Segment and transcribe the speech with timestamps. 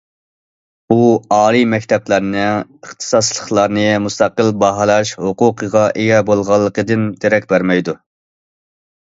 [0.91, 0.95] بۇ،
[1.35, 7.99] ئالىي مەكتەپلەرنىڭ ئىختىساسلىقلارنى مۇستەقىل باھالاش ھوقۇقىغا ئىگە بولغانلىقىدىن دېرەك بېرىدۇ.